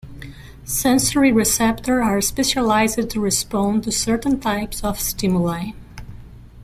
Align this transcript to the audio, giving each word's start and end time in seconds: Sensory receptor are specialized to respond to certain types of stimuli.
Sensory 0.65 1.31
receptor 1.31 2.01
are 2.01 2.21
specialized 2.21 3.07
to 3.11 3.19
respond 3.19 3.83
to 3.83 3.91
certain 3.91 4.39
types 4.39 4.83
of 4.83 4.99
stimuli. 4.99 5.73